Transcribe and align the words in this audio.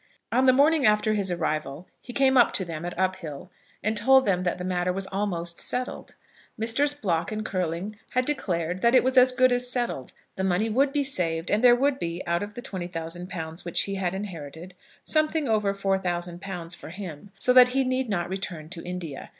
On 0.31 0.47
the 0.47 0.51
morning 0.51 0.83
after 0.83 1.13
his 1.13 1.29
arrival 1.29 1.87
he 2.01 2.11
came 2.11 2.35
up 2.35 2.53
to 2.53 2.65
them 2.65 2.85
at 2.85 2.97
Uphill, 2.97 3.51
and 3.83 3.95
told 3.95 4.25
them 4.25 4.41
that 4.41 4.57
the 4.57 4.63
matter 4.63 4.91
was 4.91 5.05
almost 5.11 5.59
settled. 5.59 6.15
Messrs. 6.57 6.95
Block 6.95 7.31
and 7.31 7.45
Curling 7.45 7.99
had 8.09 8.25
declared 8.25 8.81
that 8.81 8.95
it 8.95 9.03
was 9.03 9.15
as 9.15 9.31
good 9.31 9.51
as 9.51 9.69
settled; 9.71 10.11
the 10.37 10.43
money 10.43 10.69
would 10.69 10.91
be 10.91 11.03
saved, 11.03 11.51
and 11.51 11.63
there 11.63 11.75
would 11.75 11.99
be, 11.99 12.25
out 12.25 12.41
of 12.41 12.55
the 12.55 12.63
£20,000 12.63 13.63
which 13.63 13.81
he 13.81 13.93
had 13.93 14.15
inherited, 14.15 14.73
something 15.03 15.47
over 15.47 15.71
£4000 15.71 16.75
for 16.75 16.89
him; 16.89 17.29
so 17.37 17.53
that 17.53 17.69
he 17.69 17.83
need 17.83 18.09
not 18.09 18.27
return 18.27 18.69
to 18.69 18.83
India. 18.83 19.29